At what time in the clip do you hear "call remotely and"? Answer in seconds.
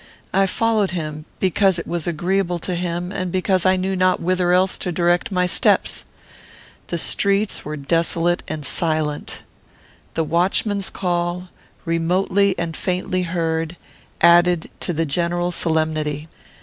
10.89-12.75